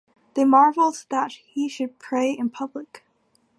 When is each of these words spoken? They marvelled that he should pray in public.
They 0.33 0.45
marvelled 0.45 1.05
that 1.09 1.33
he 1.33 1.69
should 1.69 1.99
pray 1.99 2.31
in 2.31 2.49
public. 2.49 3.03